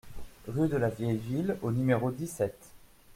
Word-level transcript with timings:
Rue 0.47 0.67
de 0.67 0.77
la 0.77 0.89
Vieille 0.89 1.17
Ville 1.19 1.57
au 1.61 1.69
numéro 1.71 2.09
dix-sept 2.09 2.57